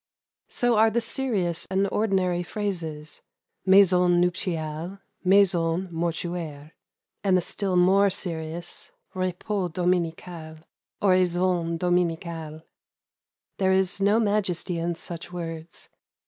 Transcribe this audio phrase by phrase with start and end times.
[0.47, 3.21] So are the serious and ordinary phrases,
[3.67, 6.71] "maison nuptiale," "maison mortuaire,"
[7.23, 10.57] and the still more serious "repos dominical,"
[11.03, 12.63] "oraison dominicale."
[13.59, 15.89] There is no majesty in such words.